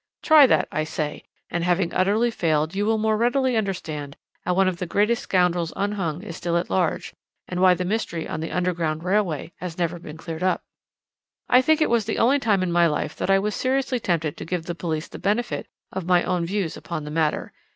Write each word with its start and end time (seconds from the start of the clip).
"Try 0.23 0.47
that, 0.47 0.67
I 0.71 0.83
say, 0.83 1.25
and 1.51 1.63
having 1.63 1.93
utterly 1.93 2.31
failed 2.31 2.73
you 2.73 2.87
will 2.87 2.97
more 2.97 3.15
readily 3.17 3.55
understand 3.55 4.17
how 4.43 4.55
one 4.55 4.67
of 4.67 4.77
the 4.77 4.87
greatest 4.87 5.21
scoundrels 5.21 5.71
unhung 5.75 6.23
is 6.23 6.35
still 6.35 6.57
at 6.57 6.71
large, 6.71 7.13
and 7.47 7.61
why 7.61 7.75
the 7.75 7.85
mystery 7.85 8.27
on 8.27 8.39
the 8.39 8.49
Underground 8.51 9.03
Railway 9.03 9.51
was 9.61 9.77
never 9.77 9.99
cleared 9.99 10.41
up. 10.41 10.63
"I 11.47 11.61
think 11.61 11.81
it 11.81 11.89
was 11.91 12.05
the 12.05 12.17
only 12.17 12.39
time 12.39 12.63
in 12.63 12.71
my 12.71 12.87
life 12.87 13.15
that 13.17 13.29
I 13.29 13.37
was 13.37 13.53
seriously 13.53 13.99
tempted 13.99 14.37
to 14.37 14.43
give 14.43 14.65
the 14.65 14.73
police 14.73 15.07
the 15.07 15.19
benefit 15.19 15.67
of 15.91 16.07
my 16.07 16.23
own 16.23 16.47
views 16.47 16.75
upon 16.75 17.03
the 17.03 17.11
matter. 17.11 17.53